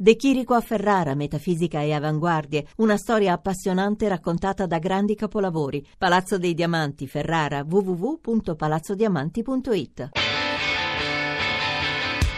De 0.00 0.14
Chirico 0.14 0.54
a 0.54 0.60
Ferrara, 0.60 1.16
metafisica 1.16 1.82
e 1.82 1.92
avanguardie, 1.92 2.68
una 2.76 2.96
storia 2.96 3.32
appassionante 3.32 4.06
raccontata 4.06 4.64
da 4.64 4.78
grandi 4.78 5.16
capolavori. 5.16 5.84
Palazzo 5.98 6.38
dei 6.38 6.54
Diamanti, 6.54 7.08
Ferrara, 7.08 7.66
www.palazzodiamanti.it. 7.68 10.10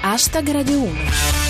Hashtag 0.01 0.51
Radio 0.53 0.79
1 0.79 1.50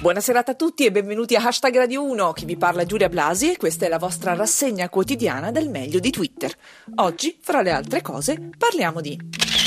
Buonasera 0.00 0.42
a 0.46 0.54
tutti 0.54 0.86
e 0.86 0.90
benvenuti 0.90 1.36
a 1.36 1.44
Hashtag 1.44 1.76
Radio 1.76 2.02
1. 2.04 2.32
Chi 2.32 2.46
vi 2.46 2.56
parla 2.56 2.80
è 2.80 2.86
Giulia 2.86 3.10
Blasi 3.10 3.52
e 3.52 3.58
questa 3.58 3.84
è 3.84 3.88
la 3.90 3.98
vostra 3.98 4.32
rassegna 4.32 4.88
quotidiana 4.88 5.50
del 5.50 5.68
meglio 5.68 5.98
di 5.98 6.10
Twitter. 6.10 6.50
Oggi, 6.96 7.36
fra 7.38 7.60
le 7.60 7.70
altre 7.70 8.00
cose, 8.00 8.48
parliamo 8.56 9.02
di 9.02 9.14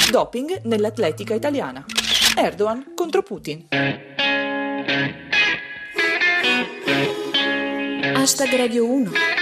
doping 0.09 0.61
nell'atletica 0.63 1.35
italiana. 1.35 1.85
Erdogan 2.35 2.93
contro 2.95 3.21
Putin. 3.21 3.67
Hashtag 8.15 8.55
Radio 8.55 8.89
1 8.89 9.32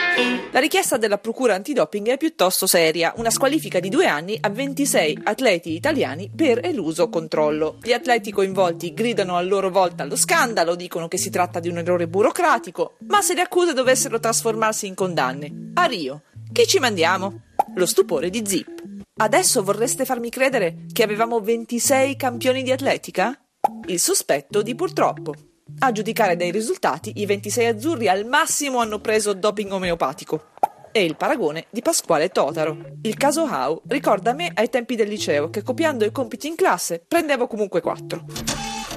la 0.51 0.59
richiesta 0.59 0.97
della 0.97 1.17
Procura 1.17 1.55
antidoping 1.55 2.09
è 2.09 2.17
piuttosto 2.17 2.67
seria, 2.67 3.13
una 3.15 3.29
squalifica 3.29 3.79
di 3.79 3.87
due 3.87 4.05
anni 4.05 4.37
a 4.39 4.49
26 4.49 5.19
atleti 5.23 5.73
italiani 5.73 6.29
per 6.35 6.59
eluso 6.65 7.07
controllo. 7.07 7.77
Gli 7.81 7.93
atleti 7.93 8.31
coinvolti 8.31 8.93
gridano 8.93 9.37
a 9.37 9.41
loro 9.41 9.69
volta 9.69 10.03
allo 10.03 10.17
scandalo, 10.17 10.75
dicono 10.75 11.07
che 11.07 11.17
si 11.17 11.29
tratta 11.29 11.61
di 11.61 11.69
un 11.69 11.77
errore 11.77 12.07
burocratico, 12.07 12.97
ma 13.07 13.21
se 13.21 13.33
le 13.33 13.41
accuse 13.41 13.73
dovessero 13.73 14.19
trasformarsi 14.19 14.87
in 14.87 14.93
condanne, 14.93 15.71
a 15.75 15.85
Rio, 15.85 16.23
chi 16.51 16.67
ci 16.67 16.79
mandiamo? 16.79 17.43
Lo 17.75 17.85
stupore 17.85 18.29
di 18.29 18.43
Zip. 18.45 18.83
Adesso 19.21 19.63
vorreste 19.63 20.03
farmi 20.03 20.29
credere 20.29 20.85
che 20.91 21.03
avevamo 21.03 21.39
26 21.39 22.17
campioni 22.17 22.63
di 22.63 22.71
atletica? 22.71 23.39
Il 23.85 23.99
sospetto 23.99 24.61
di 24.61 24.75
purtroppo. 24.75 25.33
A 25.79 25.91
giudicare 25.91 26.35
dai 26.35 26.51
risultati, 26.51 27.13
i 27.15 27.25
26 27.25 27.65
azzurri 27.65 28.07
al 28.07 28.25
massimo 28.25 28.79
hanno 28.79 28.99
preso 28.99 29.33
doping 29.33 29.71
omeopatico. 29.71 30.49
E 30.91 31.03
il 31.03 31.15
paragone 31.15 31.65
di 31.69 31.81
Pasquale 31.81 32.29
Totaro. 32.29 32.77
Il 33.03 33.15
caso 33.15 33.45
Hau 33.45 33.81
ricorda 33.87 34.33
me 34.33 34.51
ai 34.53 34.69
tempi 34.69 34.95
del 34.95 35.07
liceo 35.07 35.49
che 35.49 35.63
copiando 35.63 36.03
i 36.05 36.11
compiti 36.11 36.47
in 36.47 36.55
classe 36.55 37.01
prendevo 37.07 37.47
comunque 37.47 37.81
4. 37.81 38.25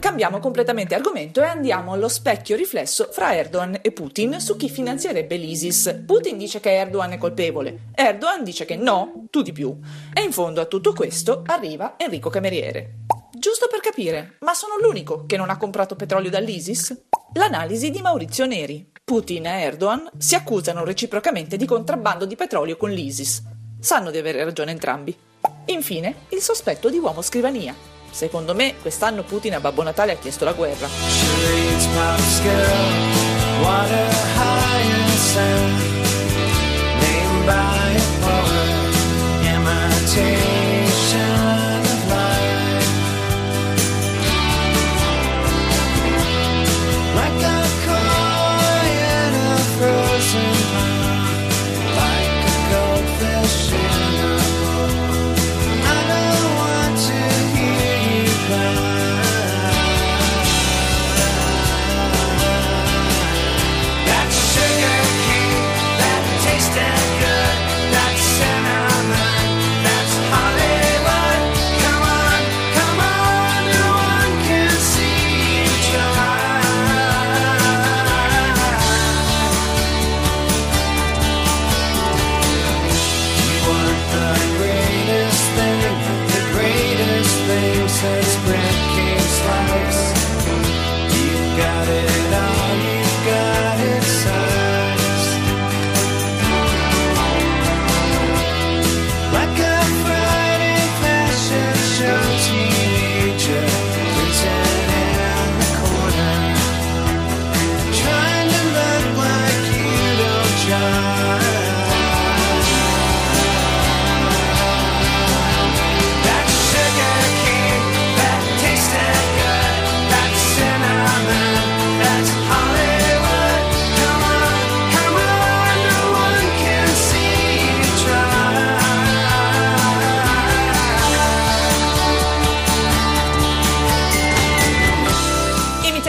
Cambiamo 0.00 0.38
completamente 0.38 0.94
argomento 0.94 1.40
e 1.40 1.46
andiamo 1.46 1.92
allo 1.92 2.08
specchio 2.08 2.56
riflesso 2.56 3.08
fra 3.10 3.34
Erdogan 3.34 3.78
e 3.80 3.90
Putin 3.92 4.38
su 4.38 4.54
chi 4.56 4.68
finanzierebbe 4.68 5.36
l'ISIS. 5.36 6.02
Putin 6.04 6.36
dice 6.36 6.60
che 6.60 6.74
Erdogan 6.74 7.12
è 7.12 7.18
colpevole, 7.18 7.84
Erdogan 7.94 8.44
dice 8.44 8.66
che 8.66 8.76
no, 8.76 9.24
tu 9.30 9.40
di 9.40 9.52
più. 9.52 9.74
E 10.12 10.20
in 10.20 10.32
fondo 10.32 10.60
a 10.60 10.66
tutto 10.66 10.92
questo 10.92 11.42
arriva 11.46 11.94
Enrico 11.96 12.28
Cameriere. 12.28 12.96
Giusto 13.44 13.66
per 13.70 13.80
capire, 13.80 14.36
ma 14.40 14.54
sono 14.54 14.78
l'unico 14.80 15.24
che 15.26 15.36
non 15.36 15.50
ha 15.50 15.58
comprato 15.58 15.96
petrolio 15.96 16.30
dall'ISIS? 16.30 17.08
L'analisi 17.34 17.90
di 17.90 18.00
Maurizio 18.00 18.46
Neri. 18.46 18.90
Putin 19.04 19.44
e 19.44 19.64
Erdogan 19.64 20.08
si 20.16 20.34
accusano 20.34 20.82
reciprocamente 20.82 21.58
di 21.58 21.66
contrabbando 21.66 22.24
di 22.24 22.36
petrolio 22.36 22.78
con 22.78 22.88
l'ISIS. 22.88 23.42
Sanno 23.78 24.10
di 24.10 24.16
avere 24.16 24.42
ragione 24.44 24.70
entrambi. 24.70 25.14
Infine, 25.66 26.24
il 26.30 26.40
sospetto 26.40 26.88
di 26.88 26.96
uomo 26.96 27.20
scrivania. 27.20 27.74
Secondo 28.10 28.54
me, 28.54 28.76
quest'anno 28.80 29.24
Putin 29.24 29.56
a 29.56 29.60
Babbo 29.60 29.82
Natale 29.82 30.12
ha 30.12 30.16
chiesto 30.16 30.46
la 30.46 30.54
guerra. 30.54 30.88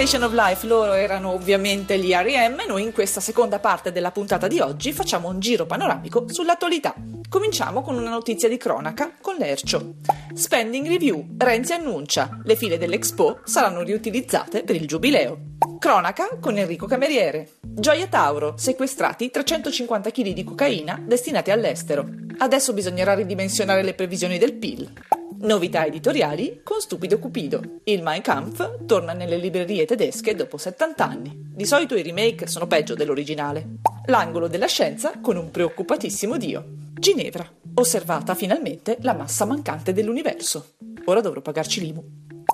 Imitation 0.06 0.32
of 0.32 0.34
Life, 0.40 0.68
loro 0.68 0.94
erano 0.94 1.32
ovviamente 1.32 1.98
gli 1.98 2.12
R.E.M. 2.12 2.66
Noi 2.68 2.84
in 2.84 2.94
questa 2.94 3.20
seconda 3.20 3.58
parte 3.58 3.92
della 3.92 4.12
puntata 4.12 4.48
di 4.48 4.60
oggi 4.60 4.94
facciamo 4.94 5.30
un 5.30 5.40
giro 5.40 5.66
panoramico 5.66 6.26
sull'attualità. 6.32 6.94
Cominciamo 7.28 7.82
con 7.82 7.98
una 7.98 8.12
notizia 8.12 8.48
di 8.48 8.58
cronaca 8.58 9.14
con 9.20 9.34
l'Ercio. 9.38 9.96
Spending 10.32 10.86
Review. 10.86 11.30
Renzi 11.40 11.74
annuncia. 11.74 12.40
Le 12.44 12.56
file 12.56 12.78
dell'Expo 12.78 13.40
saranno 13.46 13.82
riutilizzate 13.82 14.62
per 14.62 14.76
il 14.76 14.86
giubileo. 14.86 15.40
Cronaca 15.80 16.38
con 16.40 16.56
Enrico 16.56 16.86
Cameriere. 16.86 17.54
Gioia 17.62 18.06
Tauro. 18.06 18.54
Sequestrati 18.58 19.32
350 19.32 20.12
kg 20.12 20.34
di 20.34 20.44
cocaina 20.44 21.02
destinati 21.04 21.50
all'estero. 21.50 22.08
Adesso 22.38 22.74
bisognerà 22.74 23.16
ridimensionare 23.16 23.82
le 23.82 23.96
previsioni 23.96 24.38
del 24.38 24.54
PIL. 24.54 24.94
Novità 25.40 25.86
editoriali 25.86 26.62
con 26.64 26.80
Stupido 26.80 27.20
Cupido. 27.20 27.62
Il 27.84 28.02
Mein 28.02 28.22
Kampf 28.22 28.86
torna 28.86 29.14
nelle 29.14 29.38
librerie 29.38 29.86
tedesche 29.86 30.36
dopo 30.36 30.58
70 30.58 31.06
anni. 31.06 31.34
Di 31.36 31.66
solito 31.66 31.96
i 31.96 32.04
remake 32.04 32.48
sono 32.48 32.68
peggio 32.68 32.96
dell'originale. 32.96 33.78
L'angolo 34.06 34.48
della 34.48 34.68
scienza 34.68 35.20
con 35.22 35.36
un 35.36 35.52
preoccupatissimo 35.52 36.38
dio. 36.38 36.64
Ginevra. 36.94 37.48
Osservata 37.76 38.36
finalmente 38.36 38.98
la 39.02 39.14
massa 39.14 39.46
mancante 39.46 39.94
dell'universo. 39.94 40.76
Ora 41.06 41.22
dovrò 41.22 41.42
pagarci 41.42 41.82
l'IMU. 41.82 42.04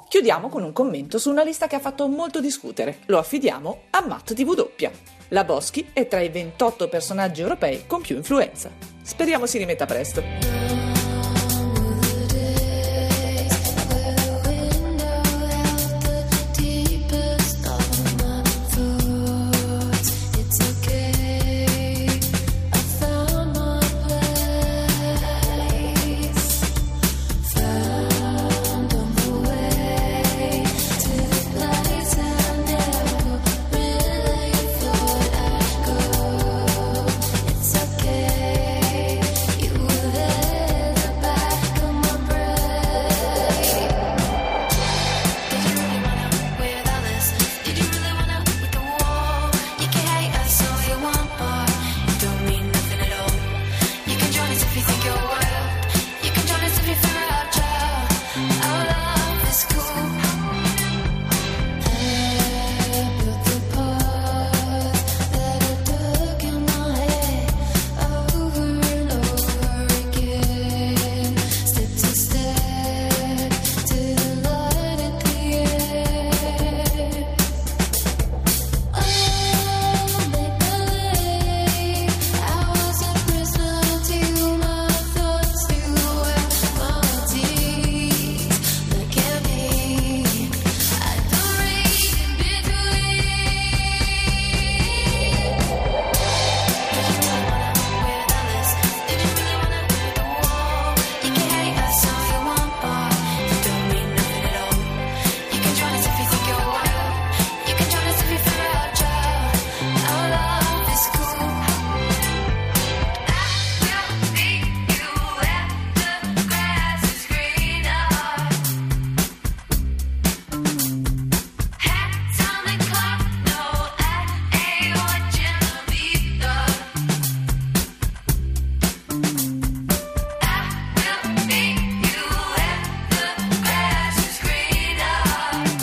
Chiudiamo 0.09 0.49
con 0.49 0.63
un 0.63 0.73
commento 0.73 1.19
su 1.19 1.29
una 1.29 1.43
lista 1.43 1.67
che 1.67 1.75
ha 1.75 1.79
fatto 1.79 2.07
molto 2.07 2.41
discutere. 2.41 2.99
Lo 3.05 3.17
affidiamo 3.17 3.83
a 3.91 4.05
Matt 4.05 4.33
TV. 4.33 4.69
La 5.29 5.43
Boschi 5.43 5.89
è 5.93 6.07
tra 6.07 6.19
i 6.19 6.29
28 6.29 6.89
personaggi 6.89 7.41
europei 7.41 7.85
con 7.85 8.01
più 8.01 8.17
influenza. 8.17 8.69
Speriamo 9.01 9.45
si 9.45 9.57
rimetta 9.57 9.85
presto. 9.85 10.60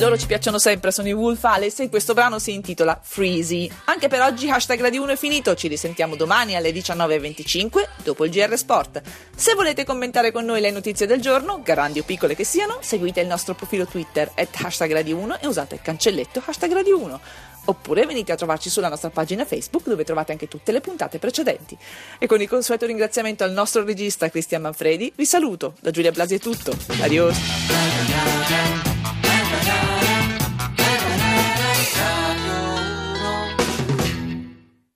Loro 0.09 0.21
ci 0.21 0.27
piacciono 0.27 0.59
sempre, 0.59 0.91
sono 0.91 1.09
i 1.09 1.13
Wolf 1.13 1.45
Alice 1.45 1.83
e 1.83 1.91
questo 1.91 2.15
brano 2.15 2.39
si 2.39 2.55
intitola 2.55 2.99
Freezy. 3.03 3.71
Anche 3.85 4.09
per 4.09 4.23
oggi 4.23 4.49
hashtag 4.49 4.81
Radio 4.81 5.03
1 5.03 5.13
è 5.13 5.17
finito, 5.17 5.55
ci 5.55 5.69
risentiamo 5.69 6.17
domani 6.17 6.57
alle 6.57 6.71
19.25 6.71 7.89
dopo 8.05 8.25
il 8.25 8.31
GR 8.31 8.57
Sport. 8.57 9.03
Se 9.37 9.53
volete 9.55 9.85
commentare 9.85 10.33
con 10.33 10.47
noi 10.47 10.63
le 10.63 10.71
notizie 10.71 11.07
del 11.07 11.21
giorno, 11.21 11.61
grandi 11.63 11.99
o 11.99 12.05
piccole 12.05 12.35
che 12.35 12.45
siano, 12.45 12.79
seguite 12.81 13.21
il 13.21 13.27
nostro 13.27 13.55
profilo 13.55 13.85
Twitter 13.85 14.31
at 14.35 14.49
hashtag 14.63 14.93
Radio 14.93 15.19
1 15.19 15.41
e 15.41 15.47
usate 15.47 15.75
il 15.75 15.83
cancelletto 15.83 16.43
hashtag 16.43 16.73
Radio 16.73 16.99
1 16.99 17.21
oppure 17.67 18.07
venite 18.07 18.33
a 18.33 18.37
trovarci 18.37 18.71
sulla 18.71 18.89
nostra 18.89 19.11
pagina 19.11 19.45
Facebook 19.45 19.89
dove 19.89 20.03
trovate 20.05 20.33
anche 20.33 20.49
tutte 20.49 20.73
le 20.73 20.81
puntate 20.81 21.19
precedenti. 21.19 21.77
E 22.19 22.27
con 22.27 22.41
il 22.41 22.49
consueto 22.49 22.87
ringraziamento 22.87 23.45
al 23.45 23.53
nostro 23.53 23.85
regista 23.85 24.31
Cristian 24.31 24.63
Manfredi, 24.63 25.13
vi 25.15 25.27
saluto. 25.27 25.75
Da 25.81 25.91
Giulia 25.91 26.13
Blasi 26.13 26.37
è 26.37 26.39
tutto. 26.39 26.73
Adios. 27.03 28.88